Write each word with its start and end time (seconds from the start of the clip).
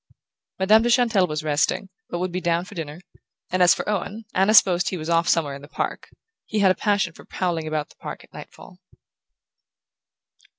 Madame 0.57 0.81
de 0.81 0.89
Chantelle 0.89 1.27
was 1.27 1.43
resting, 1.43 1.87
but 2.09 2.17
would 2.17 2.31
be 2.31 2.41
down 2.41 2.65
for 2.65 2.73
dinner; 2.73 3.01
and 3.51 3.61
as 3.61 3.75
for 3.75 3.87
Owen, 3.87 4.25
Anna 4.33 4.55
supposed 4.55 4.89
he 4.89 4.97
was 4.97 5.11
off 5.11 5.27
somewhere 5.27 5.53
in 5.53 5.61
the 5.61 5.67
park 5.67 6.09
he 6.47 6.57
had 6.57 6.71
a 6.71 6.73
passion 6.73 7.13
for 7.13 7.23
prowling 7.23 7.67
about 7.67 7.89
the 7.89 7.95
park 7.97 8.23
at 8.23 8.33
nightfall... 8.33 8.79